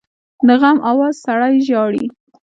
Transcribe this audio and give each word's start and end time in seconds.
د 0.47 0.49
غم 0.61 0.77
آواز 0.91 1.15
سړی 1.25 1.55
ژاړي 1.67 2.05